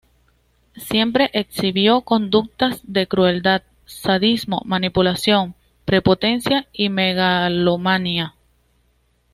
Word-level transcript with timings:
Siempre 0.77 1.29
exhibió 1.31 2.01
conductas 2.01 2.79
de 2.81 3.05
crueldad, 3.07 3.61
sadismo, 3.85 4.63
manipulación, 4.65 5.53
prepotencia 5.85 6.67
y 6.73 6.89
megalomanía. 6.89 8.33